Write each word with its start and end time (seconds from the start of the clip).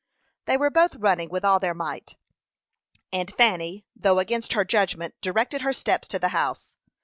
They 0.45 0.57
were 0.57 0.71
both 0.71 0.95
running 0.95 1.29
with 1.29 1.45
all 1.45 1.59
their 1.59 1.75
might; 1.75 2.17
and 3.13 3.31
Fanny, 3.31 3.85
though 3.95 4.17
against 4.17 4.53
her 4.53 4.65
judgment, 4.65 5.13
directed 5.21 5.61
her 5.61 5.73
steps 5.73 6.07
to 6.07 6.17
the 6.17 6.29
house. 6.29 6.75